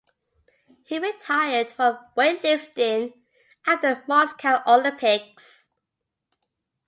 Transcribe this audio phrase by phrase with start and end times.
[0.87, 3.13] He retired from weightlifting
[3.67, 5.69] after the Moscow Olympics.